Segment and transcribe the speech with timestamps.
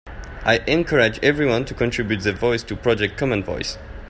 [0.45, 3.77] I encourage everyone to contribute their voice to Project Common Voice.